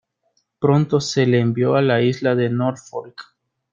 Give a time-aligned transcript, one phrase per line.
[0.57, 3.35] Pronto se le envió a la isla de Norfolk.